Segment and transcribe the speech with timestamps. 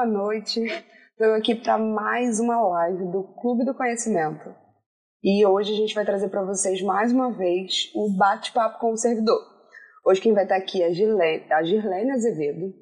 [0.00, 0.62] boa noite.
[1.10, 4.48] Estou aqui para mais uma live do Clube do Conhecimento.
[5.22, 8.96] E hoje a gente vai trazer para vocês mais uma vez o bate-papo com o
[8.96, 9.38] servidor.
[10.02, 12.72] Hoje quem vai estar aqui é a Girlene, a Girlene Azevedo.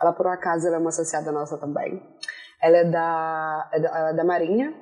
[0.00, 2.00] Ela, por um acaso, ela é uma associada nossa também.
[2.62, 4.72] Ela é da, é da, ela é da Marinha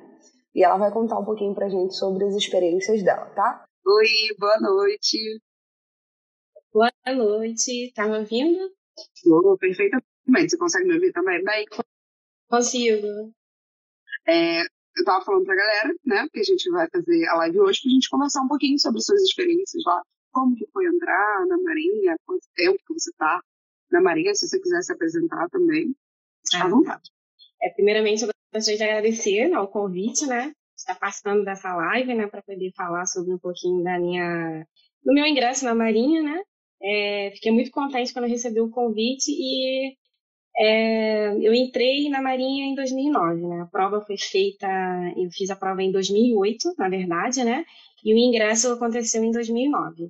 [0.53, 3.65] e ela vai contar um pouquinho para a gente sobre as experiências dela, tá?
[3.83, 5.17] Oi, boa noite.
[6.71, 8.69] Boa noite, tá me ouvindo?
[9.25, 10.16] Oh, perfeitamente.
[10.27, 11.65] Você consegue me ouvir também bem?
[12.49, 13.33] Consigo.
[14.27, 14.65] É, eu
[14.97, 17.89] estava falando para a galera, né, que a gente vai fazer a live hoje, para
[17.89, 20.01] a gente conversar um pouquinho sobre suas experiências lá.
[20.31, 23.41] Como que foi entrar na Marinha, quanto tempo que você está
[23.91, 25.95] na Marinha, se você quiser se apresentar também,
[26.55, 27.09] à ah, vontade.
[27.61, 32.41] É, primeiramente, eu gostaria de agradecer ao convite, né, estar participando dessa live, né, para
[32.41, 34.65] poder falar sobre um pouquinho da minha,
[35.03, 36.41] do meu ingresso na Marinha, né.
[36.81, 39.95] É, fiquei muito contente quando recebi o convite e
[40.59, 43.61] é, eu entrei na Marinha em 2009, né?
[43.61, 44.67] A prova foi feita,
[45.15, 47.63] eu fiz a prova em 2008, na verdade, né?
[48.03, 50.09] E o ingresso aconteceu em 2009.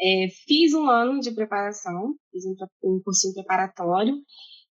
[0.00, 2.54] É, fiz um ano de preparação, fiz um,
[2.84, 4.14] um cursinho preparatório,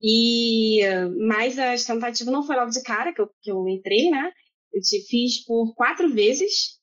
[0.03, 0.81] e
[1.29, 4.33] mas as tentativas não foi logo de cara que eu, que eu entrei, né?
[4.73, 6.79] Eu te fiz por quatro vezes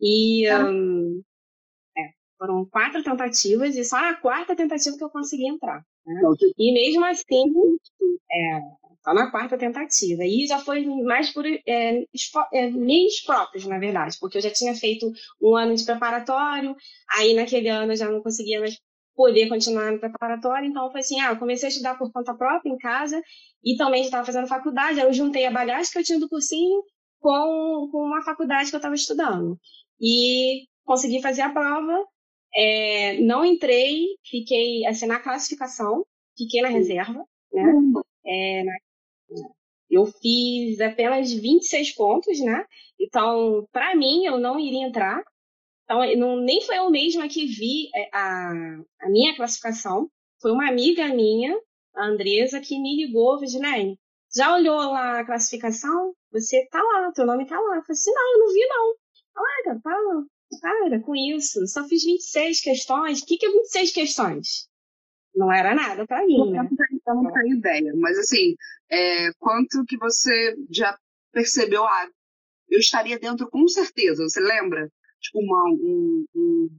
[0.00, 1.22] e um, é,
[2.38, 5.82] foram quatro tentativas e só na quarta tentativa que eu consegui entrar.
[6.06, 6.20] Né?
[6.58, 7.44] E mesmo assim,
[8.30, 8.60] é,
[9.02, 10.24] só na quarta tentativa.
[10.24, 12.04] E já foi mais por é,
[12.52, 16.74] é, meios próprios, na verdade, porque eu já tinha feito um ano de preparatório,
[17.16, 18.76] aí naquele ano eu já não conseguia mais
[19.14, 22.68] poder continuar no preparatório, então foi assim, ah, eu comecei a estudar por conta própria
[22.68, 23.20] em casa
[23.64, 26.28] e também já estava fazendo faculdade, aí eu juntei a bagagem que eu tinha do
[26.28, 26.82] cursinho
[27.18, 29.58] com, com uma faculdade que eu estava estudando.
[29.98, 32.04] E consegui fazer a prova,
[32.56, 37.62] é, não entrei, fiquei assim, na classificação, fiquei na reserva, né?
[38.24, 38.72] É, na,
[39.90, 42.64] eu fiz apenas 26 pontos, né?
[42.98, 45.22] Então, para mim, eu não iria entrar.
[45.84, 48.52] Então, não, nem foi eu mesma que vi é, a,
[49.00, 50.10] a minha classificação.
[50.40, 51.56] Foi uma amiga minha,
[51.94, 53.96] a Andresa, que me ligou, Virginia,
[54.34, 56.14] já olhou lá a classificação?
[56.32, 57.76] Você tá lá, teu nome tá lá.
[57.76, 58.94] Eu falei assim, não, eu não vi não.
[59.36, 60.26] Olha, tá,
[60.60, 63.20] para com isso, só fiz 26 questões.
[63.20, 64.68] O que, que é 26 questões?
[65.34, 66.66] Não era nada para mim, né?
[67.06, 68.56] Eu não tenho ideia, mas assim,
[68.90, 70.98] é, quanto que você já
[71.32, 71.84] percebeu?
[71.84, 72.08] Ah,
[72.70, 74.90] eu estaria dentro com certeza, você lembra?
[75.20, 76.78] Tipo, uma, um, um,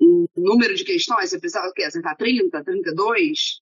[0.00, 1.84] um número de questões, você pensava o quê?
[1.84, 3.60] Acertar 30, 32?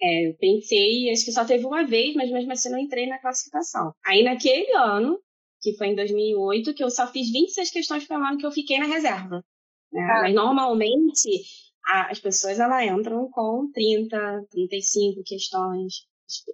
[0.00, 3.18] É, eu pensei, acho que só teve uma vez, mas mesmo assim não entrei na
[3.18, 3.92] classificação.
[4.06, 5.20] Aí naquele ano,
[5.60, 8.52] que foi em 2008, que eu só fiz 26 questões para o ano que eu
[8.52, 9.44] fiquei na reserva.
[9.92, 10.02] Né?
[10.02, 10.22] Ah.
[10.22, 11.42] Mas normalmente
[11.86, 16.06] a, as pessoas ela entram com 30, 35 questões.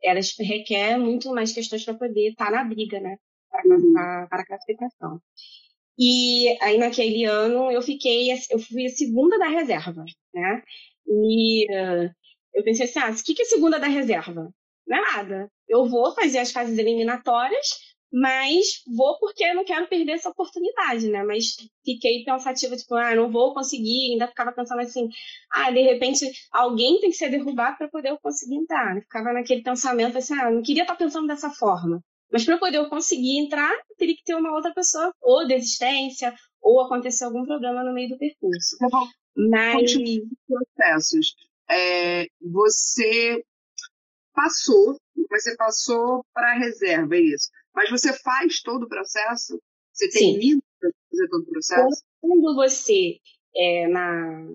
[0.02, 3.16] Elas requerem muito mais questões para poder estar tá na briga, né?
[3.50, 3.92] Para, uhum.
[3.92, 5.20] para a classificação.
[5.98, 10.62] E aí naquele ano eu fiquei, eu fui a segunda da reserva, né?
[11.06, 12.10] E uh,
[12.54, 14.52] eu pensei assim, ah, o que, que é segunda da reserva?
[14.86, 15.50] Não é nada.
[15.68, 21.08] Eu vou fazer as fases eliminatórias, mas vou porque eu não quero perder essa oportunidade,
[21.08, 21.24] né?
[21.24, 25.08] Mas fiquei pensativa, tipo, ah, não vou conseguir, ainda ficava pensando assim,
[25.50, 28.94] ah, de repente alguém tem que ser derrubado para poder eu conseguir entrar.
[29.00, 32.00] Ficava naquele pensamento assim, ah, não queria estar pensando dessa forma.
[32.30, 36.32] Mas para poder eu conseguir entrar, teria que ter uma outra pessoa, ou desistência,
[36.62, 38.76] ou acontecer algum problema no meio do percurso.
[38.80, 39.08] Bom.
[39.36, 39.92] Mas.
[40.46, 41.34] processos.
[41.68, 43.44] É, você
[44.32, 44.96] passou,
[45.28, 47.48] você passou para a reserva, é isso?
[47.74, 49.60] Mas você faz todo o processo?
[49.92, 52.02] Você termina de fazer todo o processo?
[52.20, 53.18] Quando você,
[53.54, 54.48] é, na,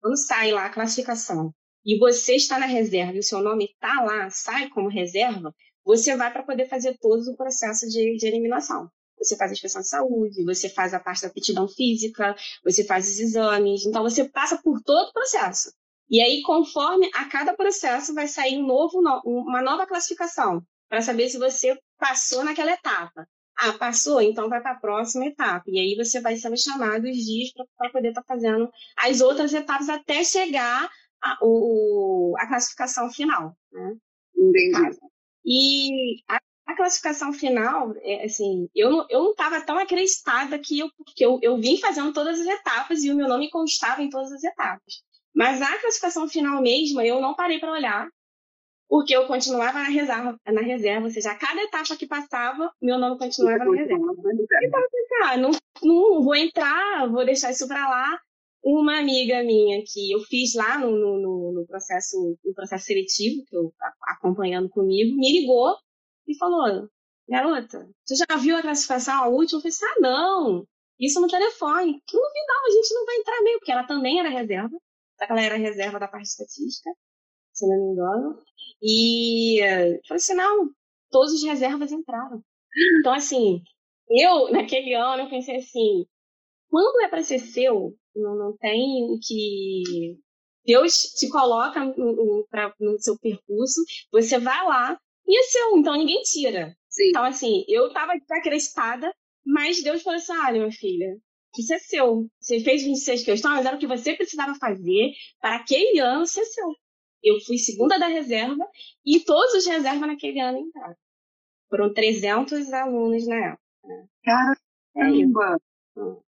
[0.00, 1.52] quando sai lá a classificação
[1.84, 5.54] e você está na reserva e o seu nome está lá, sai como reserva,
[5.84, 8.90] você vai para poder fazer todo o processo de, de eliminação.
[9.18, 13.08] Você faz a inspeção de saúde, você faz a parte da aptidão física, você faz
[13.08, 13.84] os exames.
[13.84, 15.72] Então, você passa por todo o processo.
[16.08, 21.28] E aí, conforme a cada processo, vai sair um novo, uma nova classificação para saber
[21.28, 23.26] se você passou naquela etapa.
[23.56, 24.20] Ah, passou?
[24.20, 25.64] Então vai para a próxima etapa.
[25.68, 29.54] E aí você vai sendo chamado os dias para poder estar tá fazendo as outras
[29.54, 30.90] etapas até chegar
[31.22, 33.56] a, o, a classificação final.
[33.70, 33.96] Né?
[34.36, 34.98] Entendi.
[35.44, 40.78] E a, a classificação final, é, assim, eu não eu não estava tão acreditada que
[40.80, 44.10] eu, porque eu, eu vim fazendo todas as etapas e o meu nome constava em
[44.10, 45.02] todas as etapas.
[45.34, 48.08] Mas a classificação final mesmo, eu não parei para olhar
[48.90, 52.98] porque eu continuava na reserva, na reserva, ou seja, a cada etapa que passava, meu
[52.98, 54.04] nome continuava na reserva.
[54.64, 54.82] Então,
[55.22, 55.50] ah, não,
[55.80, 58.20] não vou entrar, vou deixar isso para lá.
[58.64, 63.56] uma amiga minha que eu fiz lá no, no, no processo, no processo seletivo, que
[63.56, 63.72] eu
[64.08, 65.76] acompanhando comigo, me ligou
[66.26, 66.88] e falou:
[67.28, 69.58] Garota, você já viu a classificação, a última?
[69.58, 70.66] Eu falei assim, ah, não,
[70.98, 72.02] isso no telefone.
[72.04, 74.76] Que novidade, a gente não vai entrar mesmo, porque ela também era reserva,
[75.16, 76.90] só que ela era reserva da parte estatística,
[77.60, 78.38] se não me engano.
[78.82, 80.70] E eu falei assim, não,
[81.10, 82.42] todos os reservas entraram.
[82.98, 83.62] Então, assim,
[84.08, 86.06] eu, naquele ano, eu pensei assim,
[86.68, 90.18] quando é para ser seu, não, não tem o que.
[90.64, 93.80] Deus te coloca no, pra, no seu percurso,
[94.12, 96.76] você vai lá e é seu, então ninguém tira.
[96.88, 97.08] Sim.
[97.08, 99.12] Então, assim, eu tava desacreditada,
[99.44, 101.16] mas Deus falou assim: olha, minha filha,
[101.58, 102.26] isso é seu.
[102.40, 106.74] Você fez 26 questões, era o que você precisava fazer para aquele ano ser seu.
[107.22, 108.66] Eu fui segunda da reserva
[109.04, 110.96] e todos os reservas naquele ano entraram.
[111.68, 113.62] Foram 300 alunos na época.
[114.24, 115.56] Caramba!
[115.56, 116.30] É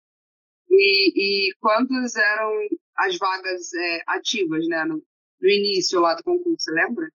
[0.73, 2.51] e, e quantas eram
[2.97, 4.85] as vagas é, ativas, né?
[4.85, 5.03] No,
[5.41, 7.09] no, início lá do concurso, você lembra?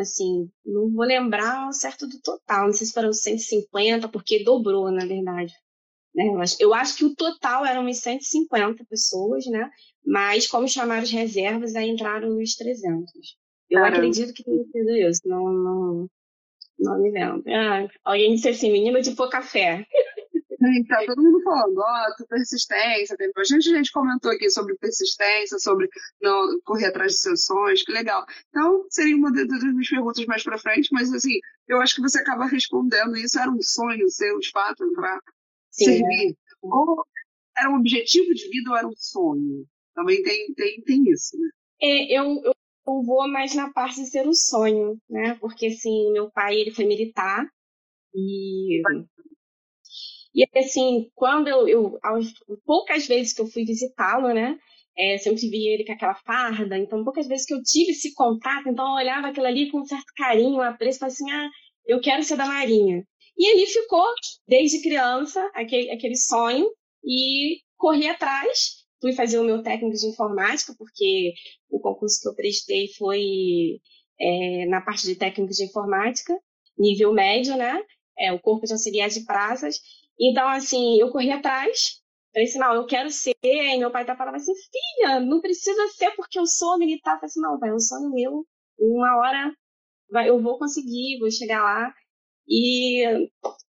[0.00, 5.04] Assim, não vou lembrar certo do total, não sei se foram 150, porque dobrou, na
[5.04, 5.54] verdade.
[6.14, 6.24] Né?
[6.58, 9.70] Eu acho que o total eram umas 150 pessoas, né?
[10.04, 13.10] Mas como chamaram as reservas, aí entraram os 300.
[13.70, 13.98] Eu Caramba.
[13.98, 16.10] acredito que tenha sido isso, não, não,
[16.78, 17.42] não me lembro.
[17.48, 19.86] Ah, alguém disse assim, menino de pouca fé.
[20.88, 25.88] Tá todo mundo falando, ó, oh, persistência, tem bastante gente comentou aqui sobre persistência, sobre
[26.20, 28.26] não correr atrás de sessões, que legal.
[28.48, 31.38] Então, seria uma das minhas perguntas mais para frente, mas assim,
[31.68, 35.20] eu acho que você acaba respondendo, isso era um sonho seu, de fato, para
[35.84, 36.30] servir.
[36.30, 36.34] É.
[36.62, 37.04] Ou
[37.56, 39.66] era um objetivo de vida ou era um sonho?
[39.94, 41.48] Também tem, tem, tem isso, né?
[41.80, 45.34] É, eu, eu vou mais na parte de ser um sonho, né?
[45.40, 47.46] Porque, assim, meu pai, ele foi militar
[48.14, 48.82] e
[50.34, 51.98] e assim, quando eu, eu
[52.64, 54.56] poucas vezes que eu fui visitá-lo, né?
[54.96, 58.68] É, sempre vi ele com aquela farda, então poucas vezes que eu tive esse contato,
[58.68, 61.48] então eu olhava aquilo ali com um certo carinho, apreço, falei assim, ah,
[61.86, 63.04] eu quero ser da Marinha.
[63.38, 64.04] E ali ficou,
[64.46, 66.68] desde criança, aquele, aquele sonho,
[67.04, 71.32] e corri atrás, fui fazer o meu técnico de informática, porque
[71.70, 73.80] o concurso que eu prestei foi
[74.20, 76.36] é, na parte de técnico de informática,
[76.76, 77.80] nível médio, né?
[78.18, 79.78] É, o corpo de auxiliar de praças,
[80.20, 82.02] então, assim, eu corri atrás,
[82.32, 85.86] falei assim, não, eu quero ser, e meu pai tá falando assim, filha, não precisa
[85.88, 87.14] ser porque eu sou militar.
[87.14, 88.44] Eu falei assim, não, vai, é um sonho meu,
[88.78, 89.54] uma hora
[90.26, 91.94] eu vou conseguir, vou chegar lá,
[92.48, 93.04] e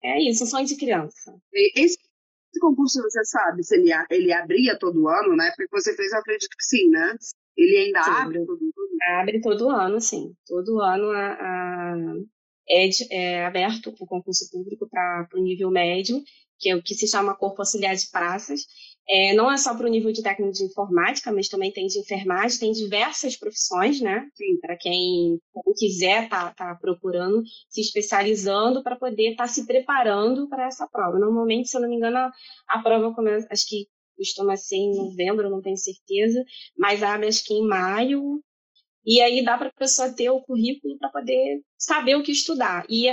[0.03, 1.35] é isso, sonho de criança.
[1.75, 1.97] Esse
[2.59, 5.51] concurso, você sabe, se ele, ele abria todo ano, né?
[5.55, 7.15] Porque você fez, eu acredito que sim, né?
[7.55, 9.19] Ele ainda sim, abre todo ano?
[9.19, 10.33] Abre todo ano, sim.
[10.45, 11.95] Todo ano a, a
[12.69, 16.21] é, é aberto o concurso público para o nível médio,
[16.59, 18.61] que é o que se chama Corpo Auxiliar de Praças.
[19.09, 21.99] É, não é só para o nível de técnico de informática, mas também tem de
[21.99, 24.27] enfermagem, tem diversas profissões, né?
[24.61, 25.39] Para quem
[25.77, 30.85] quiser estar tá, tá procurando, se especializando para poder estar tá se preparando para essa
[30.87, 31.17] prova.
[31.17, 32.31] Normalmente, se eu não me engano, a,
[32.67, 33.87] a prova começa, acho que
[34.17, 36.43] costuma ser em novembro, não tenho certeza,
[36.77, 38.41] mas abre acho que em maio,
[39.07, 42.85] e aí dá para a pessoa ter o currículo para poder saber o que estudar.
[42.89, 43.09] E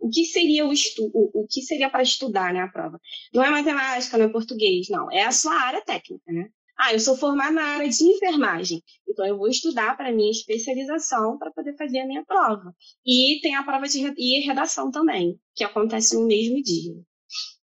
[0.00, 2.98] o que seria o, estu o, o que seria para estudar, né, a prova?
[3.34, 5.12] Não é matemática, não é português, não.
[5.12, 6.48] É a sua área técnica, né?
[6.78, 11.36] Ah, eu sou formada na área de enfermagem, então eu vou estudar para minha especialização
[11.36, 12.72] para poder fazer a minha prova.
[13.04, 16.94] E tem a prova de e redação também, que acontece no mesmo dia.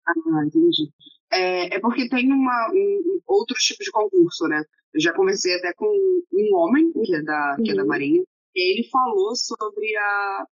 [0.06, 0.92] Ah, entendi.
[1.32, 4.64] É, é porque tem uma, um, outro tipo de concurso, né?
[4.94, 7.88] Eu já conversei até com um homem, que é da, que é da uhum.
[7.88, 8.24] Marinha,
[8.56, 10.46] e ele falou sobre a,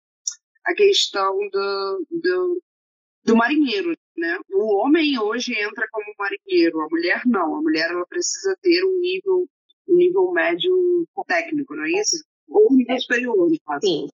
[0.66, 2.62] a questão do, do,
[3.24, 4.38] do marinheiro, né?
[4.52, 7.56] O homem hoje entra como marinheiro, a mulher não.
[7.56, 9.48] A mulher ela precisa ter um nível,
[9.88, 12.22] um nível médio técnico, não é isso?
[12.48, 13.86] Ou um nível superior, no caso.
[13.86, 14.08] Sim.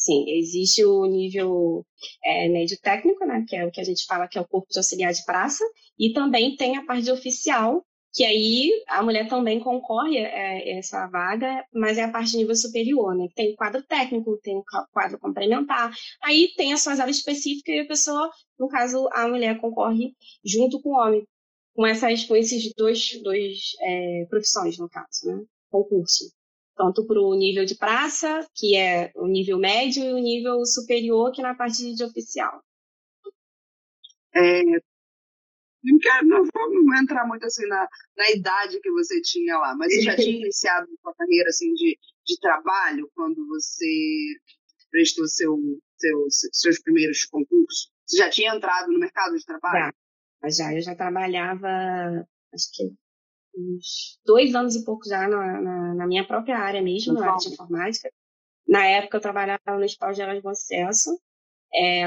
[0.00, 1.84] Sim, existe o nível
[2.24, 4.66] é, médio técnico, né, que é o que a gente fala que é o corpo
[4.70, 5.62] de auxiliar de praça,
[5.98, 11.06] e também tem a parte de oficial, que aí a mulher também concorre a essa
[11.06, 13.28] vaga, mas é a parte de nível superior, né?
[13.34, 14.62] Tem quadro técnico, tem
[14.92, 19.60] quadro complementar, aí tem as suas áreas específicas e a pessoa, no caso, a mulher
[19.60, 20.14] concorre
[20.44, 21.24] junto com o homem,
[21.74, 25.44] com, essas, com esses dois, dois é, profissões, no caso, né?
[25.70, 26.32] Concurso.
[26.76, 31.30] Tanto para o nível de praça, que é o nível médio, e o nível superior,
[31.30, 32.60] que é na parte de oficial.
[34.34, 34.62] É,
[35.82, 39.92] não, quero, não vamos entrar muito assim na, na idade que você tinha lá, mas
[39.92, 43.86] você já tinha iniciado uma carreira assim de, de trabalho quando você
[44.90, 45.58] prestou seu,
[45.96, 47.90] seu, seus primeiros concursos?
[48.06, 49.94] Você já tinha entrado no mercado de trabalho?
[50.42, 51.68] Já, já eu já trabalhava,
[52.52, 52.92] acho que
[53.56, 57.36] uns dois anos e pouco já na, na, na minha própria área mesmo, na área
[57.36, 58.10] de informática.
[58.68, 61.10] Na época eu trabalhava no Hospital Geral de Bom Sucesso.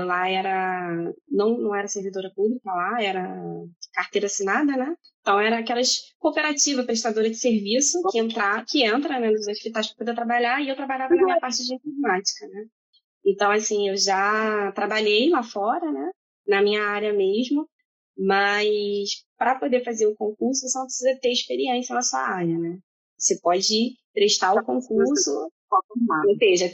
[0.05, 3.33] Lá era não, não era servidora pública lá, era
[3.93, 4.95] carteira assinada, né?
[5.21, 9.97] Então era aquelas cooperativas prestadoras de serviço que entrar, que entra né, nos hospitais para
[9.97, 12.65] poder trabalhar e eu trabalhava na minha parte de informática, né?
[13.25, 16.11] Então assim eu já trabalhei lá fora, né?
[16.45, 17.67] Na minha área mesmo,
[18.17, 22.79] mas para poder fazer o concurso você não precisa ter experiência na sua área, né?
[23.17, 26.69] Você pode prestar o concurso, ou seja,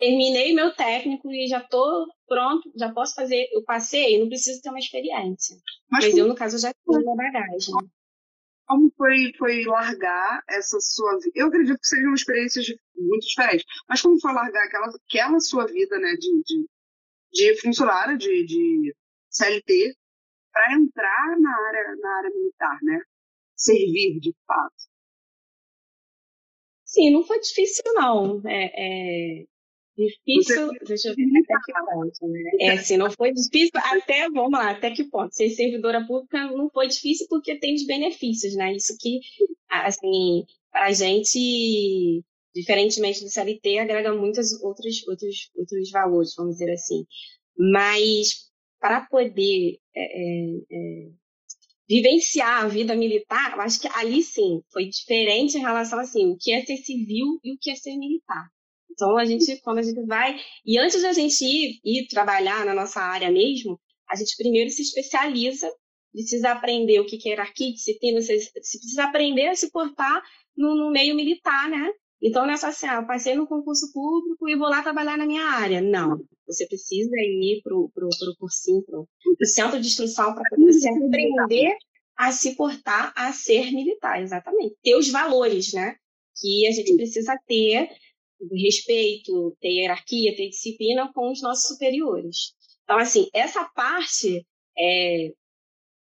[0.00, 4.70] terminei meu técnico e já estou pronto, já posso fazer, eu passei, não preciso ter
[4.70, 5.56] uma experiência.
[5.90, 7.74] Mas, Mas eu, no caso, já tenho uma bagagem.
[8.66, 11.32] Como foi, foi largar essa sua vida?
[11.34, 12.66] Eu acredito que sejam experiências
[12.96, 16.66] muito diferentes, mas como foi largar aquela, aquela sua vida né, de, de,
[17.32, 18.96] de funcionária, de, de
[19.28, 19.94] CLT,
[20.52, 23.02] para entrar na área, na área militar, né?
[23.54, 24.90] Servir de fato.
[26.84, 28.40] Sim, não foi difícil, não.
[28.48, 29.46] É, é
[30.06, 30.84] difícil, Você...
[30.86, 32.50] deixa eu ver até que ponto, né?
[32.60, 35.34] É, assim, não foi difícil até, vamos lá, até que ponto.
[35.34, 38.74] Ser servidora pública não foi difícil porque tem os benefícios, né?
[38.74, 39.20] Isso que,
[39.68, 47.04] assim, a gente, diferentemente do CLT, agrega muitos outros, outros, outros valores, vamos dizer assim.
[47.56, 51.10] Mas para poder é, é, é,
[51.88, 56.36] vivenciar a vida militar, eu acho que ali sim foi diferente em relação assim, o
[56.36, 58.48] que é ser civil e o que é ser militar.
[58.90, 62.74] Então a gente, quando a gente vai e antes da gente ir, ir trabalhar na
[62.74, 65.70] nossa área mesmo, a gente primeiro se especializa,
[66.12, 70.22] precisa aprender o que é hierarquia, disciplina, você, você precisa aprender a se portar
[70.56, 71.90] no, no meio militar, né?
[72.22, 75.44] Então, nessa assim, ah, eu passei no concurso público e vou lá trabalhar na minha
[75.44, 75.80] área.
[75.80, 77.90] Não, você precisa ir para o
[78.38, 81.74] cursinho, para o centro de instrução, para poder se aprender
[82.16, 84.76] a se portar, a ser militar, exatamente.
[84.82, 85.96] Ter os valores, né?
[86.38, 87.88] Que a gente precisa ter
[88.52, 92.54] respeito, ter hierarquia, ter disciplina com os nossos superiores.
[92.84, 95.32] Então, assim, essa parte é,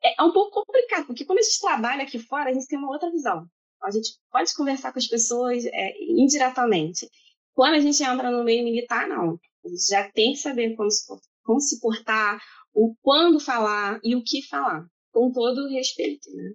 [0.03, 2.91] é um pouco complicado, porque quando a gente trabalha aqui fora, a gente tem uma
[2.91, 3.47] outra visão.
[3.81, 7.09] A gente pode conversar com as pessoas é, indiretamente.
[7.53, 9.39] Quando a gente entra no meio militar, não.
[9.63, 11.05] A gente já tem que saber como se,
[11.43, 12.41] como se portar,
[12.73, 16.53] o quando falar e o que falar, com todo o respeito, né?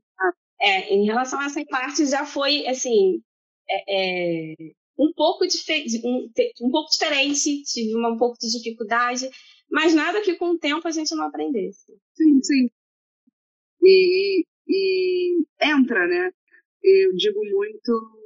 [0.61, 3.23] É, em relação a essa parte, já foi, assim,
[3.69, 4.55] é, é,
[5.01, 6.31] um, pouco um,
[6.63, 9.29] um pouco diferente, tive uma, um pouco de dificuldade,
[9.71, 11.99] mas nada que com o tempo a gente não aprendesse.
[12.15, 12.71] Sim, sim.
[13.83, 16.31] E, e entra, né?
[16.83, 18.19] eu digo muito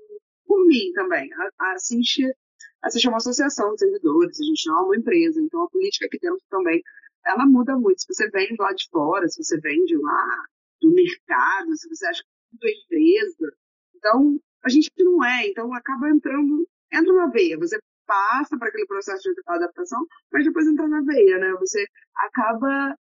[0.46, 1.32] por mim também.
[1.32, 5.62] A, a a é uma associação de servidores, a gente não é uma empresa, então
[5.62, 6.82] a política aqui dentro também,
[7.24, 8.00] ela muda muito.
[8.00, 10.44] Se você vem lá de fora, se você vem de lá
[10.80, 13.56] do mercado, se você acha que é empresa,
[13.96, 18.86] então a gente não é, então acaba entrando, entra na veia, você passa para aquele
[18.86, 21.52] processo de adaptação, mas depois entra na veia, né?
[21.60, 21.84] Você
[22.16, 22.96] acaba.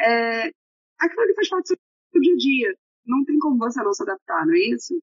[0.00, 0.50] É,
[0.98, 1.78] aquilo que faz parte do
[2.12, 2.74] seu dia a dia
[3.06, 4.94] não tem como você não se adaptar, não é isso?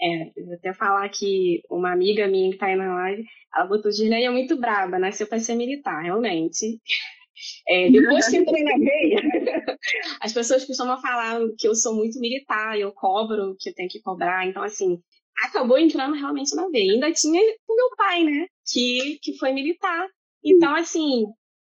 [0.00, 3.92] É, vou até falar que uma amiga minha que tá aí na live, ela botou
[3.92, 6.80] Girlene é muito braba, nasceu para ser militar, realmente.
[7.66, 9.20] É, depois que entrei na veia,
[10.22, 14.00] as pessoas costumam falar que eu sou muito militar, eu cobro que eu tenho que
[14.00, 15.02] cobrar, então assim,
[15.42, 16.92] acabou entrando realmente na veia.
[16.92, 20.06] Ainda tinha o meu pai, né, que, que foi militar.
[20.44, 21.24] Então, assim,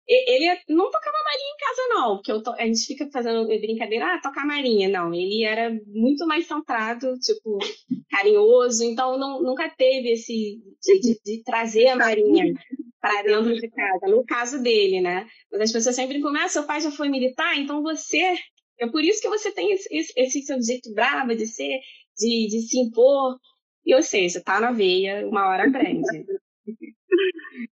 [0.07, 2.51] ele não tocava marinha em casa, não, porque to...
[2.51, 4.87] a gente fica fazendo brincadeira, ah, tocar marinha.
[4.87, 7.57] Não, ele era muito mais centrado, tipo,
[8.11, 12.53] carinhoso, então não, nunca teve esse de, de, de trazer a marinha
[13.01, 15.27] para dentro de casa, no caso dele, né?
[15.51, 18.35] Mas as pessoas sempre começam, ah, seu pai já foi militar, então você.
[18.77, 21.79] É por isso que você tem esse, esse, esse seu jeito bravo de ser,
[22.17, 23.39] de, de se impor.
[23.85, 26.25] E, ou seja, tá na veia, uma hora grande.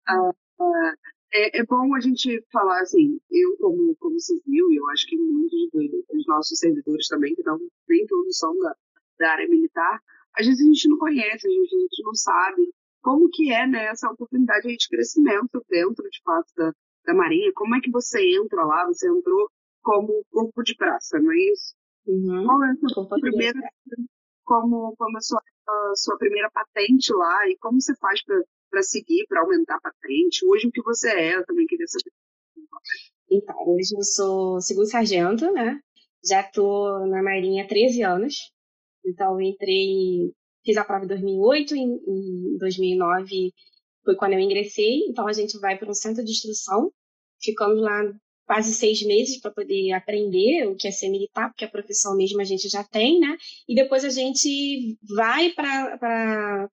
[0.08, 0.32] ah,
[1.34, 5.18] é, é, bom a gente falar assim, eu como, como civil, e eu acho que
[5.18, 5.70] muitos
[6.10, 8.76] dos nossos servidores também, que não, nem todos são da,
[9.18, 10.00] da área militar,
[10.38, 13.66] às vezes a gente não conhece, às vezes a gente não sabe como que é
[13.66, 16.72] né, essa oportunidade de crescimento dentro, de fato, da,
[17.06, 19.50] da Marinha, como é que você entra lá, você entrou
[19.82, 21.76] como corpo de praça, não é isso?
[22.06, 22.46] Uhum.
[22.46, 23.60] Qual é a sua primeira,
[24.44, 25.42] como, como a sua,
[25.96, 28.22] sua primeira patente lá e como você faz
[28.70, 30.46] para seguir, para aumentar a patente?
[30.46, 31.36] Hoje o que você é?
[31.36, 32.12] Eu também queria saber.
[33.30, 35.80] Então, hoje eu sou segundo sargento, né?
[36.24, 38.36] Já estou na Marinha há 13 anos.
[39.06, 43.52] Então, entrei, fiz a prova em 2008, em, em 2009
[44.04, 45.06] foi quando eu ingressei.
[45.08, 46.92] Então, a gente vai para um centro de instrução,
[47.42, 48.02] ficamos lá
[48.52, 52.42] quase seis meses para poder aprender o que é ser militar, porque a profissão mesmo
[52.42, 53.38] a gente já tem, né?
[53.66, 56.70] E depois a gente vai para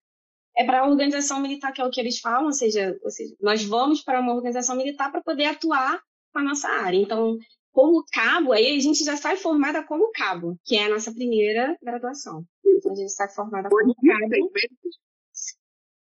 [0.56, 3.32] é para a organização militar, que é o que eles falam, ou seja, ou seja
[3.40, 6.96] nós vamos para uma organização militar para poder atuar com a nossa área.
[6.96, 7.38] Então,
[7.70, 11.78] como cabo, aí a gente já sai formada como cabo, que é a nossa primeira
[11.80, 12.44] graduação.
[12.66, 14.50] Então, a gente sai formada como cabo.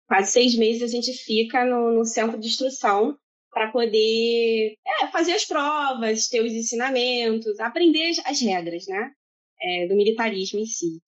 [0.06, 3.16] Quase seis meses a gente fica no, no centro de instrução
[3.52, 9.12] para poder é, fazer as provas, ter os ensinamentos, aprender as, as regras, né?
[9.60, 11.00] É, do militarismo em si.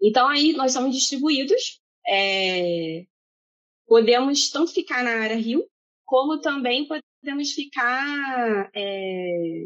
[0.00, 1.80] Então, aí nós somos distribuídos.
[2.06, 3.04] É,
[3.86, 5.64] podemos tanto ficar na área Rio,
[6.04, 9.64] como também podemos ficar é,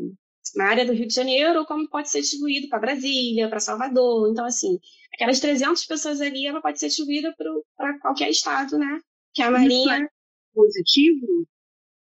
[0.57, 4.31] na área do Rio de Janeiro, como pode ser distribuído para Brasília, para Salvador.
[4.31, 4.79] Então, assim,
[5.13, 7.35] aquelas 300 pessoas ali, ela pode ser distribuída
[7.77, 9.01] para qualquer estado, né?
[9.35, 10.05] Que a Marinha...
[10.05, 10.21] É
[10.55, 11.47] positivo?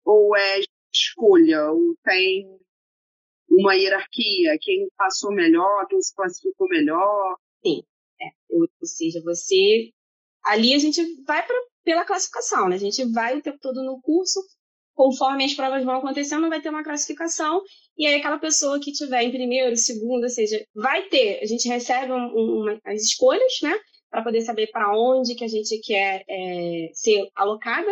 [0.05, 0.61] Ou é
[0.93, 1.71] escolha?
[1.71, 2.47] Ou tem
[3.49, 4.57] uma hierarquia?
[4.61, 7.35] Quem passou melhor, quem se classificou melhor?
[7.65, 7.83] Sim.
[8.21, 8.29] É.
[8.49, 9.89] Ou seja, você...
[10.45, 12.75] Ali a gente vai pra, pela classificação, né?
[12.75, 14.39] A gente vai o tempo todo no curso,
[14.95, 17.61] conforme as provas vão acontecendo, vai ter uma classificação,
[17.97, 21.67] e aí aquela pessoa que tiver em primeiro, segundo, ou seja, vai ter, a gente
[21.67, 23.77] recebe um, uma, as escolhas, né,
[24.09, 27.91] para poder saber para onde que a gente quer é, ser alocada,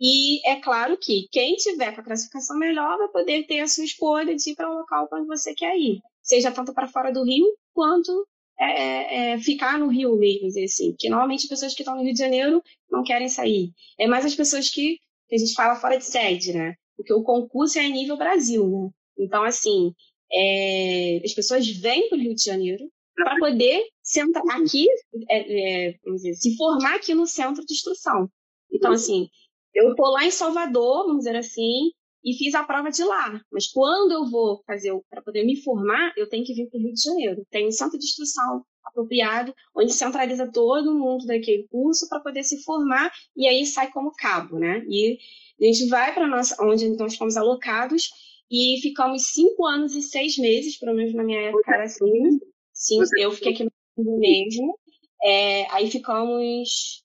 [0.00, 3.84] e é claro que quem tiver com a classificação melhor vai poder ter a sua
[3.84, 7.12] escolha de ir para o local para onde você quer ir, seja tanto para fora
[7.12, 8.26] do Rio, quanto
[8.58, 11.96] é, é, é, ficar no Rio mesmo, dizer assim, porque normalmente as pessoas que estão
[11.96, 14.98] no Rio de Janeiro não querem sair, é mais as pessoas que
[15.30, 16.74] que a gente fala fora de sede, né?
[16.96, 18.90] Porque o concurso é nível Brasil, né?
[19.16, 19.94] Então, assim,
[20.32, 24.88] é, as pessoas vêm para o Rio de Janeiro para poder sentar aqui,
[25.28, 28.28] é, é, dizer, se formar aqui no centro de instrução.
[28.72, 29.28] Então, assim,
[29.74, 31.90] eu estou lá em Salvador, vamos dizer assim,
[32.24, 33.40] e fiz a prova de lá.
[33.50, 36.82] Mas quando eu vou fazer, para poder me formar, eu tenho que vir para o
[36.82, 37.46] Rio de Janeiro.
[37.50, 42.62] Tem um centro de instrução apropriado, onde centraliza todo mundo daquele curso para poder se
[42.62, 44.84] formar e aí sai como cabo, né?
[44.88, 45.18] E
[45.60, 48.10] a gente vai para nossa, onde nós fomos alocados
[48.50, 52.40] e ficamos cinco anos e seis meses, pelo menos na minha época era assim.
[52.72, 53.64] Sim, eu fiquei aqui
[53.96, 54.78] no mesmo.
[55.22, 57.04] É, aí ficamos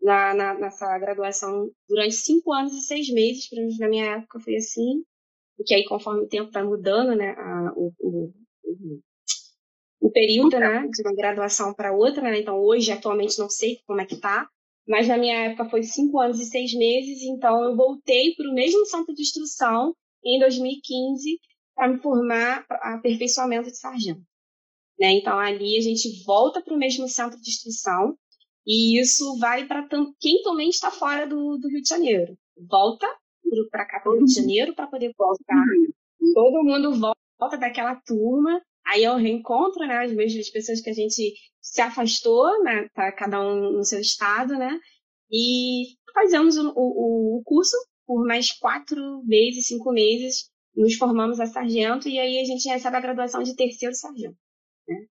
[0.00, 4.40] na, na, nessa graduação durante cinco anos e seis meses, pelo menos na minha época
[4.40, 5.04] foi assim.
[5.56, 8.32] Porque aí, conforme o tempo vai mudando, né, a, o, o,
[8.64, 9.00] o
[10.00, 12.38] o período, né, de uma graduação para outra, né?
[12.38, 14.48] Então, hoje, atualmente, não sei como é que tá,
[14.86, 18.54] mas na minha época foi cinco anos e seis meses, então eu voltei para o
[18.54, 21.40] mesmo centro de instrução em 2015
[21.74, 24.22] para me formar aperfeiçoamento de sargento.
[24.98, 25.12] Né?
[25.12, 28.16] Então, ali a gente volta para o mesmo centro de instrução
[28.66, 29.86] e isso vale para
[30.20, 32.36] quem também está fora do, do Rio de Janeiro.
[32.68, 33.06] Volta
[33.70, 35.64] para cá para o Rio de Janeiro para poder voltar.
[36.34, 36.98] Todo mundo
[37.38, 40.04] volta daquela turma Aí é o reencontro, né?
[40.04, 42.88] As mesmas pessoas que a gente se afastou, né?
[42.94, 44.78] Tá cada um no seu estado, né?
[45.30, 47.76] E fazemos o, o, o curso
[48.06, 52.96] por mais quatro meses, cinco meses, nos formamos a sargento e aí a gente recebe
[52.96, 54.36] a graduação de terceiro sargento.
[54.86, 55.06] Né?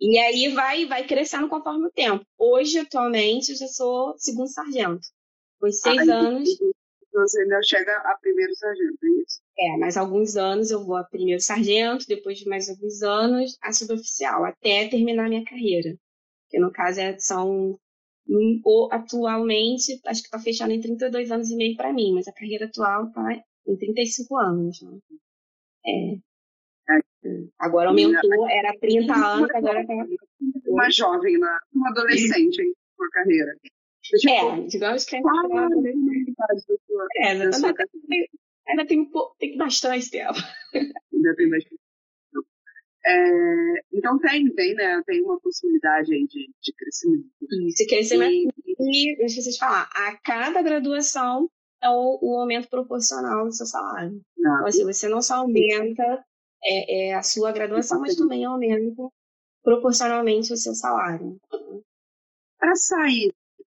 [0.00, 2.24] E aí vai, vai crescendo conforme o tempo.
[2.38, 5.06] Hoje, atualmente, eu já sou segundo sargento.
[5.58, 6.48] Foi seis ah, anos
[7.14, 9.40] você ainda chega a primeiro sargento, é isso?
[9.56, 13.72] É, mais alguns anos eu vou a primeiro sargento, depois de mais alguns anos a
[13.72, 15.96] suboficial, até terminar minha carreira.
[16.50, 17.78] Que no caso é, são
[18.90, 22.66] atualmente, acho que está fechando em 32 anos e meio para mim, mas a carreira
[22.66, 24.82] atual está em 35 anos.
[24.82, 24.98] Né?
[25.86, 26.18] É.
[26.90, 27.00] é.
[27.58, 29.94] Agora aumentou, era 30 anos, agora está.
[30.66, 32.62] Uma jovem, uma adolescente
[32.96, 33.56] por carreira.
[34.28, 35.20] É, digamos que ah,
[37.20, 38.28] é, ainda, tem,
[38.68, 40.38] ainda tem, tem bastante tempo.
[40.74, 41.84] Ainda tem bastante tempo.
[43.06, 45.02] É, então tem, tem, né?
[45.06, 47.26] Tem uma possibilidade aí de, de crescimento.
[47.66, 48.54] Isso, crescimento.
[48.66, 51.48] E, e deixa eu falar, a cada graduação
[51.82, 54.20] é o, o aumento proporcional do seu salário.
[54.36, 54.54] Não.
[54.54, 56.24] Então, assim, você não só aumenta
[56.64, 59.08] é, é, a sua graduação, mas também aumenta
[59.62, 61.38] proporcionalmente o seu salário.
[62.58, 63.32] Para sair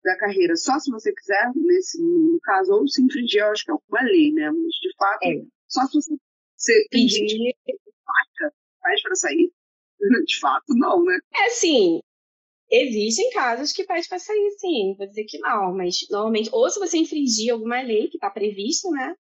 [0.03, 3.71] da carreira só se você quiser, nesse no caso, ou se infringir, eu acho que
[3.71, 4.51] é uma lei, né?
[4.51, 5.41] Mas de fato, é.
[5.67, 6.15] só se você,
[6.55, 7.77] você gente que
[8.81, 9.51] faz para sair.
[10.27, 11.17] De fato, não, né?
[11.33, 11.99] É assim,
[12.69, 16.79] Existem casos que pede para sair, sim, vou dizer que não, mas normalmente, ou se
[16.79, 19.15] você infringir alguma lei que está prevista, né,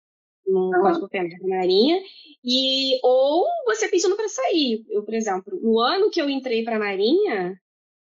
[0.47, 0.83] no uhum.
[0.83, 2.01] Código Penal da Marinha,
[2.45, 4.85] e, ou você pedindo para sair.
[4.91, 7.59] Eu, por exemplo, no ano que eu entrei para a Marinha,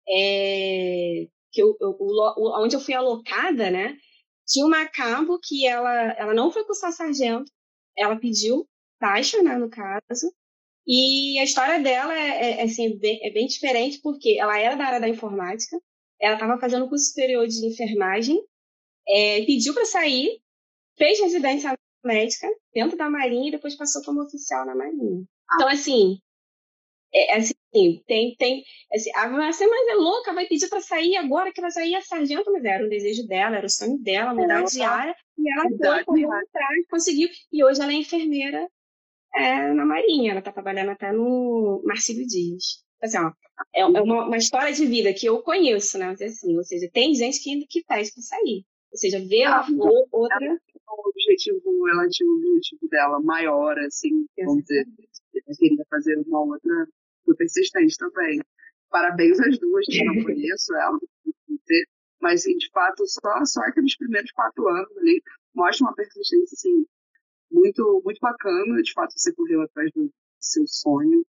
[0.08, 1.98] é, que eu, eu,
[2.60, 3.98] onde eu fui alocada, né?
[4.46, 7.52] Tinha uma cabo que ela, ela não foi cursar sargento,
[7.98, 8.68] ela pediu
[9.00, 10.32] taxa, né, no caso.
[10.86, 14.76] E a história dela é, é, é assim, bem, é bem diferente, porque ela era
[14.76, 15.78] da área da informática,
[16.20, 18.42] ela estava fazendo curso superior de enfermagem,
[19.08, 20.40] é, pediu para sair,
[20.98, 25.24] fez residência médica dentro da Marinha e depois passou como oficial na Marinha.
[25.54, 26.18] Então, assim,
[27.14, 27.54] é, assim
[28.08, 31.70] tem, tem, assim, a você mas é louca, vai pedir para sair agora que vai
[31.70, 35.16] sair a sargento, mas era o desejo dela, era o sonho dela, mudar de área,
[35.38, 38.68] e ela foi, correu atrás, conseguiu, e hoje ela é enfermeira
[39.36, 42.84] é, na Marinha, ela está trabalhando até no Marcílio Dias.
[43.02, 43.32] Assim, ó,
[43.74, 46.16] é, é uma, uma, história de vida que eu conheço, né?
[46.20, 48.66] Assim, ou seja, tem gente que, que pede para sair.
[48.92, 49.66] Ou seja, vê ah,
[50.12, 50.60] outra.
[50.98, 54.86] O objetivo, ela tinha o objetivo dela maior, assim, vamos dizer.
[55.36, 56.88] Ela queria fazer uma outra
[57.38, 58.42] persistente também.
[58.90, 61.00] Parabéns às duas, que eu não conheço ela,
[62.22, 65.22] mas assim, de fato, só, só aqueles primeiros quatro anos ali
[65.56, 66.86] mostra uma persistência assim,
[67.52, 68.82] muito, muito bacana.
[68.82, 71.26] De fato, você correu atrás do seu sonho.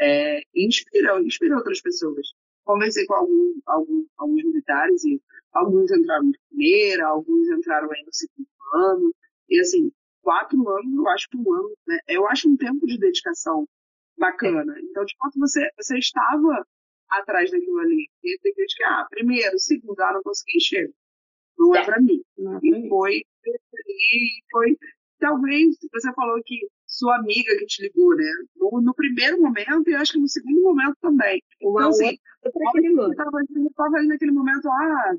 [0.00, 2.28] É, inspirou, inspirou outras pessoas.
[2.64, 5.20] Conversei com algum, algum, alguns militares e
[5.52, 9.14] alguns entraram de primeira, alguns entraram aí no segundo ano.
[9.48, 11.98] E assim, quatro anos, eu acho que um ano, né?
[12.08, 13.66] Eu acho um tempo de dedicação
[14.16, 14.74] bacana.
[14.80, 16.64] Então, de fato, você, você estava
[17.10, 18.08] atrás daquilo ali.
[18.22, 20.94] E tem que dizer, ah, primeiro, segundo, ah, não consegui enxergar.
[21.58, 22.22] Não é, é para mim.
[22.62, 24.78] e foi, e foi,
[25.18, 26.60] talvez, você falou que
[26.92, 28.30] sua amiga que te ligou, né?
[28.56, 31.42] No, no primeiro momento e acho que no segundo momento também.
[31.62, 35.14] Uma então, assim, eu estava ali naquele momento, ah,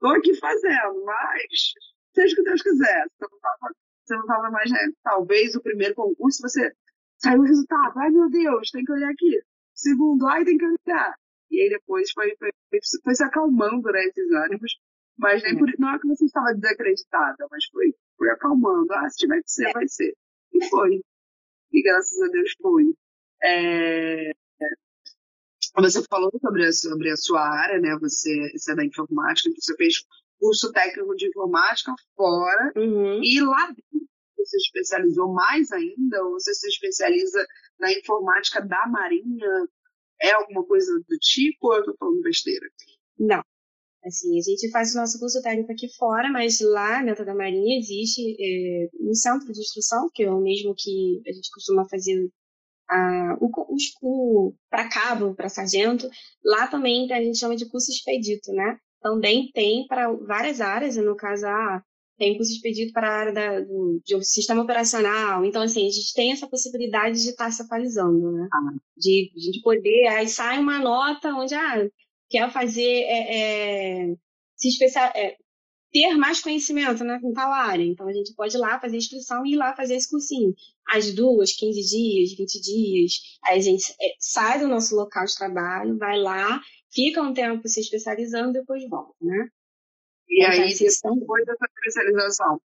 [0.00, 1.72] tô aqui fazendo, mas
[2.14, 3.06] seja o que Deus quiser.
[3.18, 4.90] Você não estava mais, né?
[5.02, 6.72] Talvez o primeiro concurso você
[7.18, 7.98] Saiu o resultado.
[7.98, 9.42] Ai, meu Deus, tem que olhar aqui.
[9.74, 11.14] Segundo, ai, tem que olhar.
[11.50, 12.50] E aí depois foi, foi,
[13.02, 14.72] foi se acalmando, né, esses ânimos.
[15.18, 15.58] Mas nem é.
[15.58, 18.92] por, não é que você estava desacreditada, mas foi, foi acalmando.
[18.92, 19.72] Ah, se tiver que ser, é.
[19.72, 20.14] vai ser.
[20.52, 21.00] E foi.
[21.72, 22.84] E graças a Deus foi.
[23.42, 24.32] É...
[25.76, 27.96] Você falou sobre a, sobre a sua área, né?
[28.00, 30.04] Você, você é da informática, você fez
[30.40, 32.72] curso técnico de informática fora.
[32.76, 33.20] Uhum.
[33.22, 33.72] E lá
[34.48, 36.24] se especializou mais ainda?
[36.24, 37.46] Ou você se especializa
[37.78, 39.68] na informática da Marinha?
[40.20, 42.66] É alguma coisa do tipo ou eu estou falando besteira?
[43.18, 43.42] Não.
[44.08, 47.78] Assim, a gente faz o nosso curso técnico aqui fora, mas lá dentro da Marinha
[47.78, 52.28] existe é, um centro de instrução, que é o mesmo que a gente costuma fazer
[52.88, 53.50] a, o,
[54.02, 56.08] o, para cabo, para sargento.
[56.44, 58.78] Lá também a gente chama de curso expedito, né?
[59.00, 61.82] Também tem para várias áreas, no caso a
[62.18, 65.44] tem curso expedito para a área da, do, de sistema operacional.
[65.44, 68.48] Então, assim, a gente tem essa possibilidade de estar tá se atualizando, né?
[68.52, 68.74] Ah.
[68.96, 71.88] De, de poder, aí sai uma nota onde, ah,
[72.28, 74.14] quer fazer, é, é,
[74.56, 75.36] se especial, é,
[75.92, 77.82] ter mais conhecimento né, em tal área.
[77.84, 80.54] Então, a gente pode ir lá fazer inscrição e ir lá fazer esse cursinho.
[80.86, 83.12] As duas, 15 dias, 20 dias.
[83.44, 86.60] Aí a gente é, sai do nosso local de trabalho, vai lá,
[86.92, 89.48] fica um tempo se especializando e depois volta, né?
[90.28, 92.60] E aí, depois dessa especialização,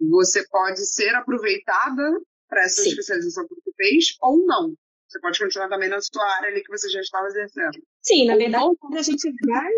[0.00, 2.90] você pode ser aproveitada para essa Sim.
[2.90, 4.74] especialização que você fez ou não.
[5.14, 7.80] Você pode continuar também na sua área ali que você já estava exercendo.
[8.02, 9.70] Sim, na verdade, quando a gente vai.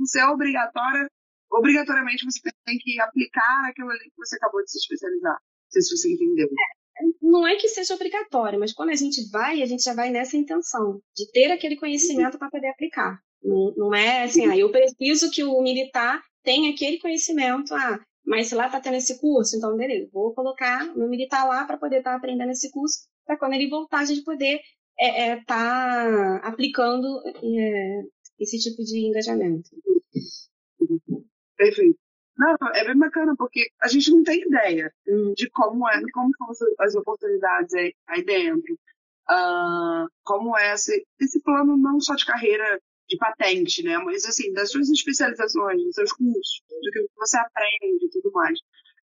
[0.00, 1.08] Você é obrigatória,
[1.50, 5.32] obrigatoriamente você tem que aplicar aquilo ali que você acabou de se especializar.
[5.32, 6.46] Não sei se você entendeu.
[6.46, 10.10] É, não é que seja obrigatório, mas quando a gente vai, a gente já vai
[10.10, 13.18] nessa intenção de ter aquele conhecimento para poder aplicar.
[13.42, 18.48] Não, não é assim, ah, eu preciso que o militar tem aquele conhecimento, ah, mas
[18.48, 21.98] se lá está tendo esse curso, então beleza, vou colocar meu militar lá para poder
[21.98, 24.64] estar tá aprendendo esse curso, para quando ele voltar a gente poder estar
[24.98, 28.02] é, é, tá aplicando é,
[28.40, 29.70] esse tipo de engajamento.
[31.56, 31.98] Perfeito.
[32.36, 34.92] Não, é bem bacana, porque a gente não tem ideia
[35.36, 38.74] de como é, como são as oportunidades aí, aí dentro.
[39.30, 43.96] Uh, como é esse, esse plano não só de carreira de patente, né?
[43.98, 48.58] Mas, assim, das suas especializações, dos seus cursos, do que você aprende e tudo mais.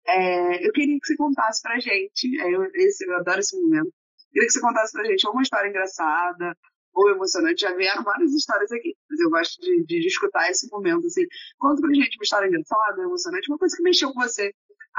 [0.07, 3.91] É, eu queria que você contasse pra gente, é, eu, eu adoro esse momento,
[4.35, 6.57] queria que você contasse pra gente ou uma história engraçada,
[6.93, 7.61] ou emocionante.
[7.61, 11.25] Já vieram várias histórias aqui, mas eu gosto de, de, de escutar esse momento, assim.
[11.57, 14.53] Conta pra gente uma história engraçada, emocionante, uma coisa que mexeu com você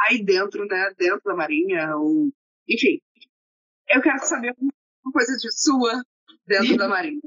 [0.08, 0.90] aí dentro, né?
[0.98, 2.30] Dentro da Marinha, ou...
[2.68, 2.98] Enfim,
[3.88, 6.02] eu quero saber uma coisa de sua
[6.46, 7.20] dentro da Marinha.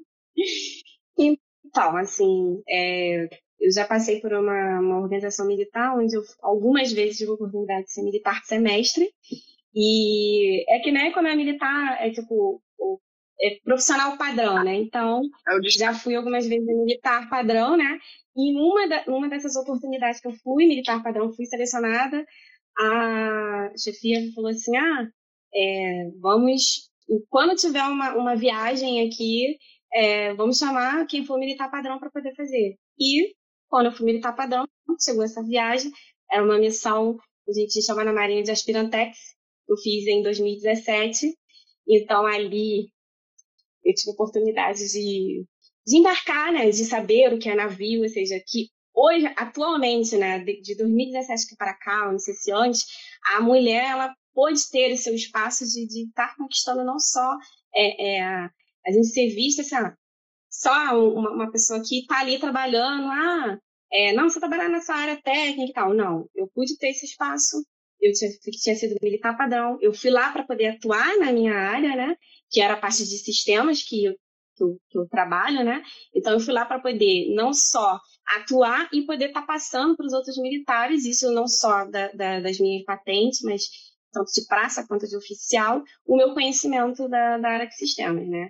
[1.17, 3.26] Então, assim, é,
[3.60, 7.86] eu já passei por uma, uma organização militar onde eu algumas vezes tive a oportunidade
[7.86, 9.10] de ser militar semestre.
[9.74, 12.62] E é que, né, quando é militar, é tipo,
[13.42, 14.76] é profissional padrão, né?
[14.76, 18.00] Então, é já fui algumas vezes militar padrão, né?
[18.36, 22.26] E uma, da, uma dessas oportunidades que eu fui militar padrão, fui selecionada,
[22.78, 25.08] a chefia falou assim: ah,
[25.54, 26.90] é, vamos,
[27.30, 29.58] quando tiver uma, uma viagem aqui,
[29.94, 32.76] é, vamos chamar quem for militar padrão para poder fazer.
[33.00, 33.34] E
[33.70, 34.66] quando eu fui militar padrão,
[35.04, 35.92] chegou essa viagem,
[36.32, 39.18] era uma missão, a gente chama na Marinha de Aspirantex,
[39.70, 41.34] eu fiz em 2017,
[41.88, 42.92] então ali
[43.84, 45.46] eu tive oportunidade de,
[45.86, 50.40] de embarcar, né, de saber o que é navio, ou seja, que hoje, atualmente, né,
[50.40, 52.86] de, de 2017 para cá, não sei se antes,
[53.34, 57.38] a mulher, ela pôde ter o seu espaço de estar tá conquistando não só
[57.76, 58.50] é, é,
[58.86, 59.96] a gente ser vista assim, ah,
[60.50, 63.60] só uma, uma, pessoa que está ali trabalhando, ah,
[63.92, 65.94] é, não, você trabalhar nessa área técnica e tal.
[65.94, 67.64] Não, eu pude ter esse espaço,
[68.02, 71.96] eu tinha, tinha sido militar padrão, eu fui lá para poder atuar na minha área,
[71.96, 72.16] né,
[72.50, 74.14] que era a parte de sistemas que eu,
[74.56, 75.82] que eu, que eu trabalho, né,
[76.14, 78.00] então eu fui lá para poder não só
[78.38, 82.40] atuar e poder estar tá passando para os outros militares, isso não só da, da,
[82.40, 83.64] das minhas patentes, mas
[84.12, 88.50] tanto de praça quanto de oficial, o meu conhecimento da, da área de sistemas, né?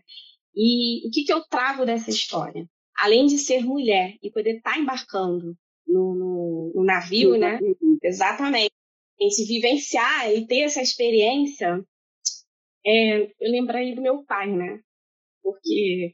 [0.56, 2.66] E o que, que eu trago dessa história?
[2.98, 5.56] Além de ser mulher e poder estar tá embarcando
[5.88, 7.60] no, no, no navio, né?
[8.04, 8.74] Exatamente.
[9.20, 11.84] A gente vivenciar e ter essa experiência,
[12.86, 14.82] é, eu lembrei do meu pai, né?
[15.42, 16.14] Porque.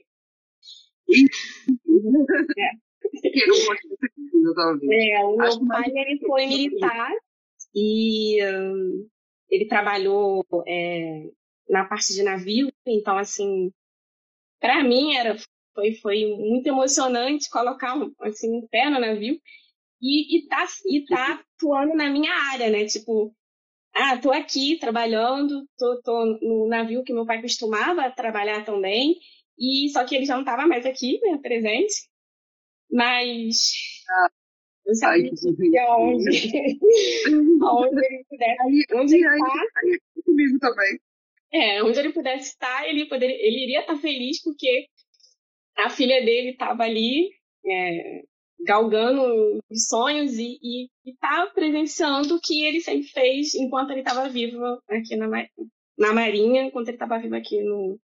[2.58, 2.86] é.
[4.92, 7.12] É, o meu pai ele foi militar
[7.74, 9.08] e hum,
[9.50, 11.30] ele trabalhou é,
[11.70, 13.72] na parte de navio, então assim,
[14.60, 15.36] para mim era
[15.74, 19.40] foi, foi muito emocionante colocar assim um pé no navio
[20.02, 22.86] e, e tá e tá atuando na minha área, né?
[22.86, 23.34] Tipo,
[23.94, 29.18] ah, tô aqui trabalhando, tô, tô no navio que meu pai costumava trabalhar também,
[29.58, 32.10] e só que ele já não estava mais aqui, né, presente.
[32.92, 33.74] Mas
[34.10, 34.30] ah,
[34.86, 36.30] eu sabia que onde,
[37.64, 38.86] onde ele pudesse.
[38.94, 40.24] Onde ele está.
[40.24, 41.00] comigo também.
[41.52, 44.88] É, onde ele pudesse estar, ele, poder, ele iria estar feliz porque
[45.78, 47.30] a filha dele estava ali
[47.66, 48.24] é,
[48.60, 54.82] galgando os sonhos e está presenciando o que ele sempre fez enquanto ele estava vivo
[54.90, 55.28] aqui na,
[55.98, 58.00] na Marinha, enquanto ele estava vivo aqui no,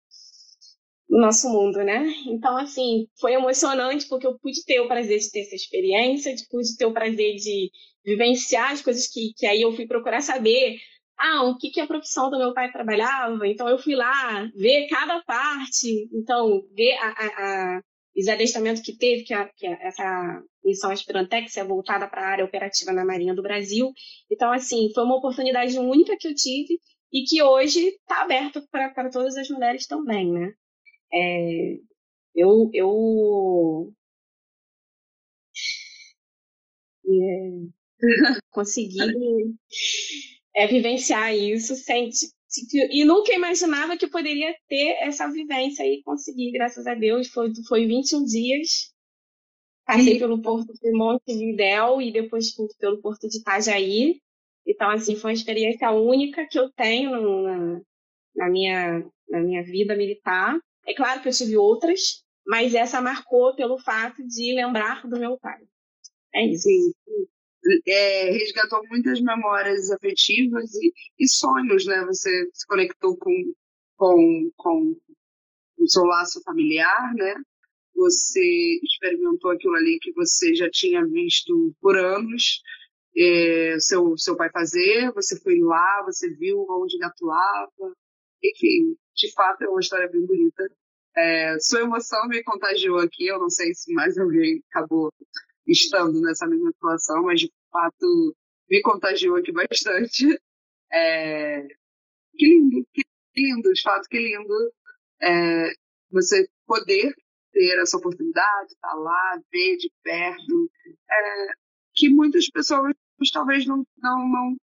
[1.09, 2.07] no nosso mundo, né?
[2.27, 6.47] Então, assim, foi emocionante porque eu pude ter o prazer de ter essa experiência, de
[6.49, 7.71] pude ter o prazer de
[8.05, 10.79] vivenciar as coisas que, que aí eu fui procurar saber.
[11.19, 13.47] Ah, o que, que a profissão do meu pai trabalhava?
[13.49, 17.27] Então, eu fui lá ver cada parte, então, ver a, a,
[17.77, 17.83] a
[18.17, 22.29] os adestamentos que teve, que, a, que a, essa missão Aspirantex é voltada para a
[22.29, 23.93] área operativa na Marinha do Brasil.
[24.31, 26.81] Então, assim, foi uma oportunidade única que eu tive
[27.13, 30.53] e que hoje está aberto para todas as mulheres também, né?
[31.13, 31.79] É,
[32.35, 33.93] eu, eu
[37.07, 37.99] é,
[38.51, 38.99] consegui
[40.55, 42.11] é, vivenciar isso sem
[42.91, 47.87] e nunca imaginava que poderia ter essa vivência e conseguir, graças a Deus, foi, foi
[47.87, 48.93] 21 dias.
[49.85, 54.21] Passei pelo porto de Montevidéu e depois pelo porto de Itajaí.
[54.67, 57.81] Então, assim, foi uma experiência única que eu tenho na,
[58.35, 60.59] na, minha, na minha vida militar.
[60.87, 65.39] É claro que eu tive outras, mas essa marcou pelo fato de lembrar do meu
[65.39, 65.61] pai.
[66.35, 66.65] É isso.
[66.65, 66.93] Sim.
[67.87, 72.05] É, resgatou muitas memórias afetivas e, e, sonhos, né?
[72.07, 73.33] Você se conectou com,
[73.97, 74.97] com, com
[75.79, 77.35] o seu laço familiar, né?
[77.95, 82.61] Você experimentou aquilo ali que você já tinha visto por anos,
[83.17, 87.97] é, seu, seu pai fazer, você foi lá, você viu onde ele atuava,
[88.45, 90.71] enfim, de fato é uma história bem bonita.
[91.17, 95.11] É, sua emoção me contagiou aqui, eu não sei se mais alguém acabou
[95.67, 98.37] estando nessa mesma situação, mas fato
[98.69, 100.41] me contagiou aqui bastante.
[100.93, 101.63] É,
[102.37, 103.03] que lindo, que
[103.37, 104.73] lindo, de fato, que lindo
[105.23, 105.73] é,
[106.11, 107.15] você poder
[107.53, 110.71] ter essa oportunidade, estar lá, ver de perto,
[111.11, 111.47] é,
[111.95, 112.95] que muitas pessoas
[113.33, 114.57] talvez não, não, não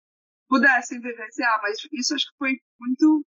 [0.49, 3.25] pudessem vivenciar, mas isso acho que foi muito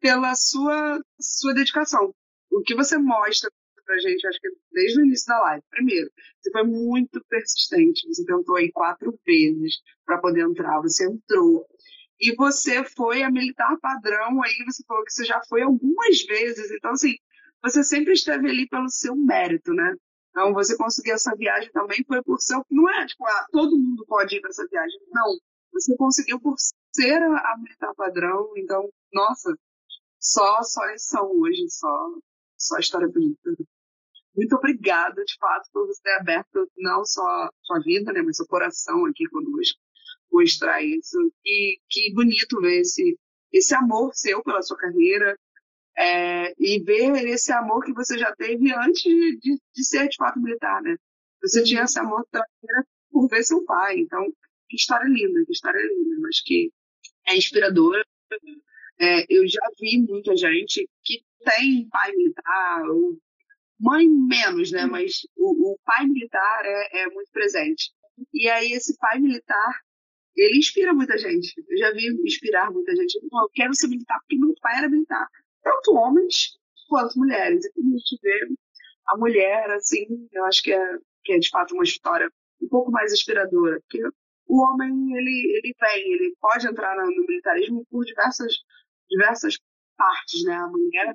[0.00, 2.12] pela sua, sua dedicação.
[2.50, 3.50] O que você mostra
[3.86, 5.64] pra gente, acho que desde o início da live.
[5.70, 11.66] Primeiro, você foi muito persistente, você tentou aí quatro vezes para poder entrar, você entrou.
[12.20, 16.70] E você foi a militar padrão, aí você falou que você já foi algumas vezes,
[16.70, 17.14] então assim,
[17.62, 19.94] você sempre esteve ali pelo seu mérito, né?
[20.36, 22.62] Então, você conseguir essa viagem também foi por seu.
[22.70, 25.00] Não é tipo, ah, todo mundo pode ir para essa viagem.
[25.10, 25.38] Não.
[25.72, 26.54] Você conseguiu por
[26.94, 28.52] ser a militar padrão.
[28.56, 29.56] Então, nossa,
[30.20, 31.88] só, só lição hoje, só,
[32.58, 33.50] só história bonita.
[34.36, 38.46] Muito obrigada, de fato, por você ter aberto não só sua vida, né, mas seu
[38.46, 39.80] coração aqui conosco,
[40.30, 41.16] mostrar isso.
[41.44, 43.18] E que bonito ver esse,
[43.52, 45.38] esse amor seu pela sua carreira
[45.96, 50.16] é, e ver esse amor que você já teve antes de, de, de ser de
[50.16, 50.96] fato militar, né?
[51.42, 53.98] Você tinha esse amor pela carreira por ver seu pai.
[54.00, 54.22] Então,
[54.68, 56.20] que história linda, que história linda.
[56.20, 56.70] Mas que
[57.26, 58.04] é inspiradora.
[58.98, 63.18] É, eu já vi muita gente que tem pai militar, ou
[63.78, 64.86] mãe menos, né?
[64.86, 67.92] Mas o, o pai militar é, é muito presente.
[68.32, 69.80] E aí esse pai militar
[70.36, 71.54] ele inspira muita gente.
[71.66, 73.16] Eu já vi inspirar muita gente.
[73.16, 75.26] Eu quero ser militar porque meu pai era militar.
[75.62, 76.58] Tanto homens
[76.88, 77.64] quanto mulheres.
[77.64, 78.48] E quando a gente vê
[79.08, 82.90] a mulher, assim, eu acho que é, que é de fato uma história um pouco
[82.90, 83.80] mais inspiradora.
[83.80, 84.02] Porque
[84.46, 88.52] o homem, ele, ele vem, ele pode entrar no militarismo por diversas,
[89.08, 89.58] diversas
[89.96, 90.54] partes, né?
[90.54, 91.14] A mulher,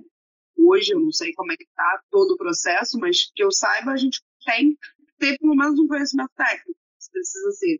[0.57, 3.91] hoje, eu não sei como é que tá todo o processo, mas que eu saiba,
[3.91, 4.77] a gente tem
[5.21, 6.79] ter pelo menos um conhecimento técnico.
[6.97, 7.79] Você precisa ser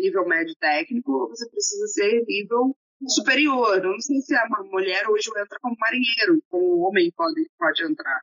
[0.00, 2.76] nível médio técnico ou você precisa ser nível
[3.08, 3.78] superior.
[3.78, 7.84] Eu não sei se a mulher hoje entra como marinheiro, como o homem pode, pode
[7.84, 8.20] entrar.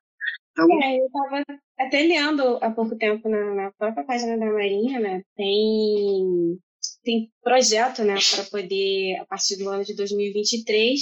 [0.51, 0.67] Então...
[0.81, 1.43] É, eu estava
[1.77, 5.23] até lendo há pouco tempo na, na, própria página da Marinha, né?
[5.35, 6.59] Tem,
[7.03, 11.01] tem projeto, né, para poder, a partir do ano de 2023,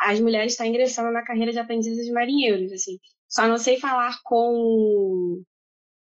[0.00, 2.98] as mulheres estar ingressando na carreira de aprendizes de marinheiros, assim.
[3.28, 5.42] Só não sei falar com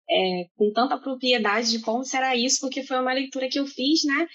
[0.09, 4.03] é, com tanta propriedade de como será isso, porque foi uma leitura que eu fiz,
[4.05, 4.27] né?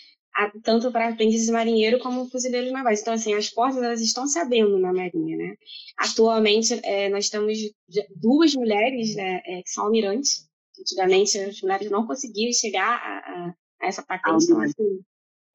[0.62, 3.00] tanto para aprendizes marinheiro como fuzileiros navais.
[3.00, 5.56] Então, assim, as portas elas estão se abrindo na Marinha, né?
[5.96, 7.58] Atualmente, é, nós temos
[8.14, 10.46] duas mulheres né, é, que são almirantes.
[10.78, 14.44] Antigamente, as mulheres não conseguiam chegar a, a, a essa patente.
[14.44, 15.00] Então, assim,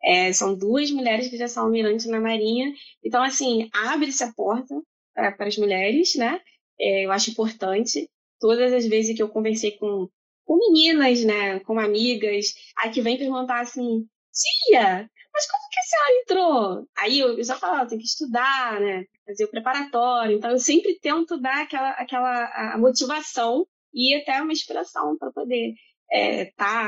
[0.04, 2.74] é, são duas mulheres que já são almirantes na Marinha.
[3.04, 4.76] Então, assim, abre-se a porta
[5.14, 6.42] para as mulheres, né?
[6.80, 10.10] É, eu acho importante todas as vezes que eu conversei com,
[10.46, 15.84] com meninas, né, com amigas, aí que vem perguntar assim, tia, mas como que a
[15.84, 16.88] senhora entrou?
[16.98, 21.40] Aí eu, já falo, tem que estudar, né, fazer o preparatório, então eu sempre tento
[21.40, 25.74] dar aquela, aquela motivação e até uma inspiração para poder
[26.12, 26.46] estar é,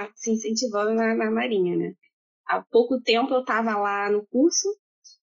[0.07, 1.93] tá se incentivando na, na Marinha, né.
[2.47, 4.67] Há pouco tempo eu estava lá no curso,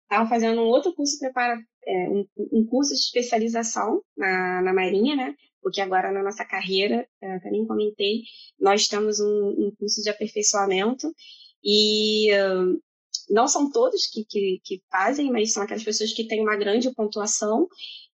[0.03, 5.15] estava fazendo um outro curso prepara, é, um, um, curso de especialização na, na Marinha,
[5.15, 5.35] né?
[5.63, 8.23] porque agora na nossa carreira, é, nem comentei,
[8.59, 11.07] nós temos um, um curso de aperfeiçoamento
[11.63, 12.79] e uh,
[13.29, 16.93] não são todos que, que, que, fazem, mas são aquelas pessoas que têm uma grande
[16.93, 17.67] pontuação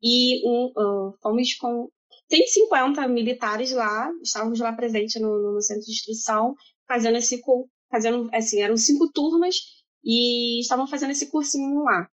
[0.02, 1.90] e um, uh, fomos com
[2.30, 6.56] 150 militares lá, estávamos lá presentes no, no centro de instrução,
[6.88, 7.40] fazendo esse
[7.96, 9.56] fazendo assim, eram cinco turmas
[10.04, 12.10] e estavam fazendo esse cursinho lá.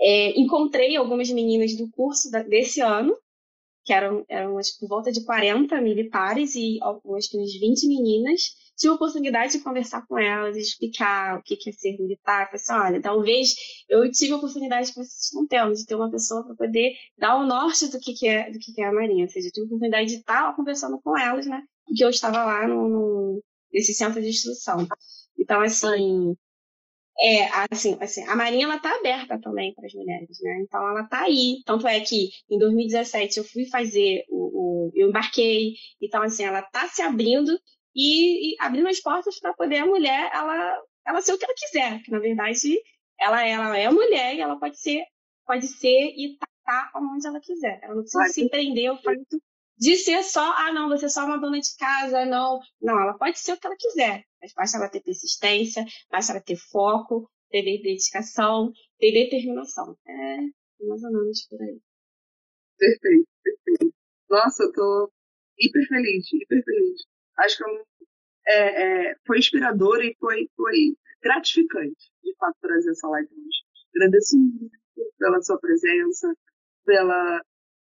[0.00, 3.16] É, encontrei algumas meninas do curso da, desse ano
[3.84, 8.66] que eram, eram acho, por volta de 40 militares e acho que uns 20 meninas.
[8.76, 12.46] Tive a oportunidade de conversar com elas, explicar o que é ser militar.
[12.46, 13.54] Falei assim, olha, talvez
[13.88, 17.36] eu tive a oportunidade que vocês estão tendo, de ter uma pessoa para poder dar
[17.36, 19.24] o norte do que, é, do que é a Marinha.
[19.24, 21.62] Ou seja, eu tive a oportunidade de estar conversando com elas, né?
[21.86, 24.86] Porque eu estava lá no, no, nesse centro de instrução.
[25.38, 26.36] Então, assim,
[27.18, 30.60] é, assim, assim, a Marinha ela tá aberta também para as mulheres, né?
[30.62, 31.62] Então ela tá aí.
[31.64, 36.62] Tanto é que em 2017 eu fui fazer o, o eu embarquei, então assim, ela
[36.62, 37.58] tá se abrindo
[37.94, 41.54] e, e abrindo as portas para poder a mulher ela ela ser o que ela
[41.56, 42.78] quiser, que na verdade
[43.18, 45.02] ela ela é mulher e ela pode ser
[45.46, 47.80] pode ser e tá, tá onde ela quiser.
[47.82, 48.28] Ela não precisa Vai.
[48.30, 49.40] se prender ao fato
[49.78, 52.60] de ser só, ah, não, você é só uma dona de casa, não.
[52.80, 54.24] Não, ela pode ser o que ela quiser.
[54.40, 59.96] Mas basta ela ter persistência, basta ela ter foco, ter dedicação, ter determinação.
[60.06, 60.36] É
[60.84, 61.80] mais ou menos por aí.
[62.78, 63.94] Perfeito, perfeito.
[64.28, 65.12] Nossa, eu tô
[65.58, 67.02] hiper feliz, hiper feliz.
[67.38, 67.64] Acho que
[68.48, 73.64] é, é, foi inspirador e foi, foi gratificante, de fato, trazer essa live hoje.
[73.94, 74.76] Agradeço muito
[75.18, 76.34] pela sua presença,
[76.84, 77.42] pela,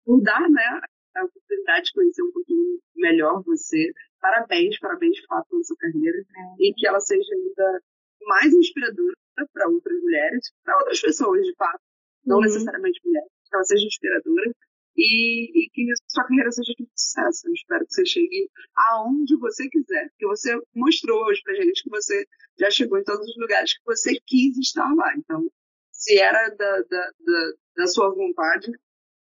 [0.04, 0.80] por dar né,
[1.16, 3.92] a oportunidade de conhecer um pouquinho melhor você.
[4.20, 6.54] Parabéns, parabéns de fato pela sua carreira é.
[6.60, 7.80] e que ela seja ainda
[8.22, 9.14] mais inspiradora
[9.52, 11.80] para outras mulheres, para outras pessoas de fato,
[12.24, 12.42] não uhum.
[12.42, 14.52] necessariamente mulheres, que ela seja inspiradora
[14.96, 17.48] e, e que a sua carreira seja de sucesso.
[17.48, 18.50] Eu espero que você chegue
[18.90, 22.26] aonde você quiser, que você mostrou hoje pra gente que você
[22.58, 25.14] já chegou em todos os lugares que você quis estar lá.
[25.16, 25.46] Então,
[25.92, 28.70] se era da, da, da, da sua vontade,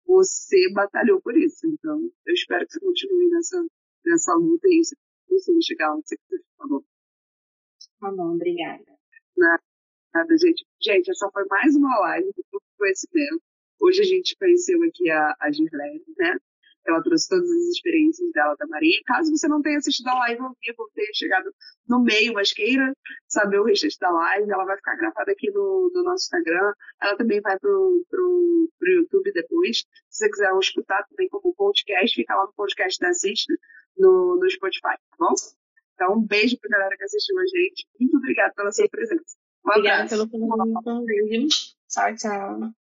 [0.06, 1.66] você batalhou por isso.
[1.66, 3.66] Então, eu espero que você continue nessa,
[4.04, 4.82] nessa luta e
[5.28, 6.82] você vai chegar onde você quiser, tá bom?
[8.00, 8.84] Tá bom, obrigada.
[9.36, 10.64] Nada, gente.
[10.80, 13.42] Gente, essa foi mais uma live do Grupo Conhecimento.
[13.80, 16.38] Hoje a gente conheceu aqui a, a Girlene, né?
[16.86, 19.00] Ela trouxe todas as experiências dela da Maria.
[19.06, 21.50] Caso você não tenha assistido a live ao vivo, tenha chegado
[21.88, 22.92] no meio, mas queira
[23.28, 26.72] saber o restante da live, ela vai ficar gravada aqui no, no nosso Instagram.
[27.02, 29.78] Ela também vai pro, pro, pro YouTube depois.
[30.10, 33.52] Se você quiser escutar também como podcast, fica lá no podcast da Assiste
[33.96, 35.34] no, no Spotify, tá bom?
[35.94, 37.86] Então, um beijo pra galera que assistiu a gente.
[37.98, 39.36] Muito obrigada pela sua presença.
[39.64, 41.74] Um Obrigada pelo convite.
[41.88, 42.85] Tchau, tchau.